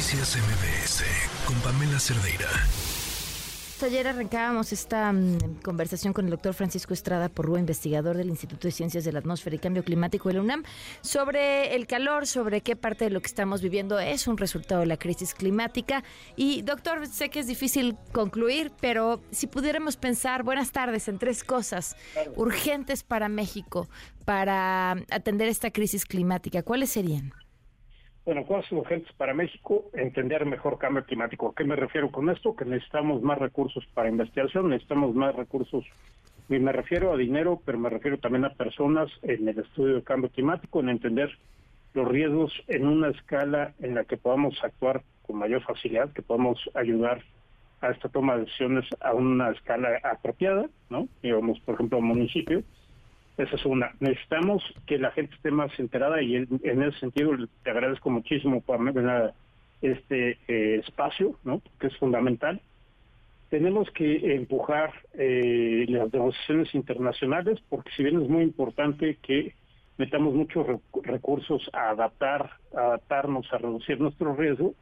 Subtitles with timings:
[0.00, 1.04] Noticias MBS
[1.44, 2.48] con Pamela Cerdeira.
[3.84, 8.72] Ayer arrancábamos esta mm, conversación con el doctor Francisco Estrada Porrúa, investigador del Instituto de
[8.72, 10.62] Ciencias de la Atmósfera y Cambio Climático de la UNAM,
[11.02, 14.86] sobre el calor, sobre qué parte de lo que estamos viviendo es un resultado de
[14.86, 16.02] la crisis climática.
[16.34, 21.44] Y doctor, sé que es difícil concluir, pero si pudiéramos pensar, buenas tardes, en tres
[21.44, 21.94] cosas
[22.36, 23.86] urgentes para México
[24.24, 27.34] para atender esta crisis climática, ¿cuáles serían?
[28.30, 31.48] Bueno, cosas urgentes para México, entender mejor cambio climático.
[31.48, 32.54] ¿A qué me refiero con esto?
[32.54, 35.84] Que necesitamos más recursos para investigación, necesitamos más recursos,
[36.48, 40.04] y me refiero a dinero, pero me refiero también a personas en el estudio del
[40.04, 41.36] cambio climático, en entender
[41.92, 46.60] los riesgos en una escala en la que podamos actuar con mayor facilidad, que podamos
[46.74, 47.24] ayudar
[47.80, 51.08] a esta toma de decisiones a una escala apropiada, ¿no?
[51.20, 52.62] Digamos, por ejemplo, un municipio
[53.36, 53.92] esa es una.
[54.00, 58.80] Necesitamos que la gente esté más enterada y en, ese sentido te agradezco muchísimo por
[59.82, 61.62] este eh, espacio, ¿no?
[61.78, 62.60] que es fundamental.
[63.48, 69.54] Tenemos que empujar eh, las negociaciones internacionales porque si bien es muy importante que
[69.98, 70.66] metamos muchos
[71.02, 74.74] recursos a adaptar, a adaptarnos, a reducir nuestro riesgo,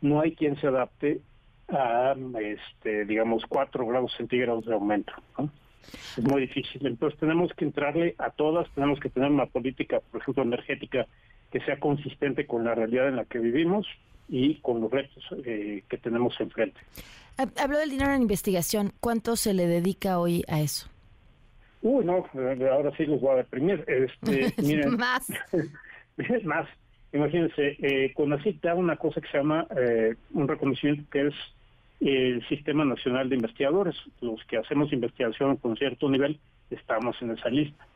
[0.00, 1.20] no hay quien se adapte
[1.68, 5.12] a, este, digamos, 4 grados centígrados de aumento.
[6.16, 6.86] Es muy difícil.
[6.86, 11.06] Entonces tenemos que entrarle a todas, tenemos que tener una política, por ejemplo, energética
[11.50, 13.86] que sea consistente con la realidad en la que vivimos
[14.28, 16.80] y con los retos eh, que tenemos enfrente.
[17.36, 18.92] Habló del dinero en investigación.
[19.00, 20.88] ¿Cuánto se le dedica hoy a eso?
[21.82, 23.84] Uy, no, eh, ahora sí los voy a deprimir.
[23.86, 25.28] Este, miren, más.
[26.44, 26.66] más.
[27.12, 31.34] Imagínense, eh, CONACYT da una cosa que se llama eh, un reconocimiento que es
[32.04, 33.96] el Sistema Nacional de Investigadores.
[34.20, 36.38] Los que hacemos investigación con cierto nivel
[36.70, 37.86] estamos en esa lista.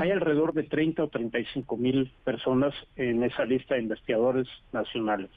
[0.00, 5.28] Hay alrededor de 30 o 35 mil personas en esa lista de investigadores nacionales.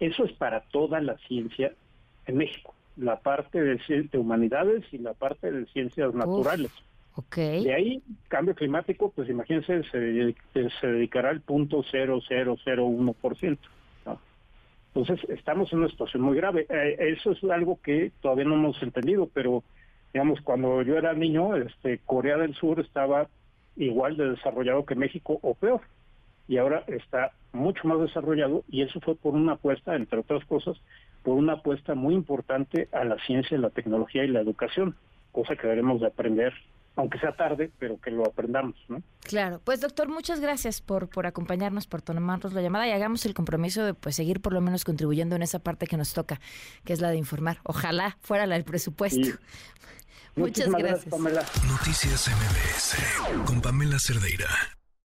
[0.00, 1.72] Eso es para toda la ciencia
[2.26, 6.72] en México, la parte de, humanidades y la parte de ciencias naturales.
[7.34, 10.34] De ahí, cambio climático, pues imagínense, se,
[10.80, 13.58] se dedicará al punto 0001%.
[14.94, 16.66] Entonces, estamos en una situación muy grave.
[16.68, 19.64] Eh, eso es algo que todavía no hemos entendido, pero
[20.12, 23.28] digamos, cuando yo era niño, este, Corea del Sur estaba
[23.76, 25.80] igual de desarrollado que México o peor.
[26.46, 30.76] Y ahora está mucho más desarrollado y eso fue por una apuesta, entre otras cosas,
[31.22, 34.96] por una apuesta muy importante a la ciencia, la tecnología y la educación,
[35.30, 36.52] cosa que debemos de aprender
[36.96, 39.02] aunque sea tarde, pero que lo aprendamos, ¿no?
[39.20, 43.34] Claro, pues doctor, muchas gracias por, por acompañarnos, por tomarnos la llamada y hagamos el
[43.34, 46.40] compromiso de pues seguir por lo menos contribuyendo en esa parte que nos toca,
[46.84, 47.58] que es la de informar.
[47.64, 49.28] Ojalá fuera la del presupuesto.
[50.36, 51.06] Muchas gracias.
[51.18, 54.48] Noticias MBS con Pamela Cerdeira.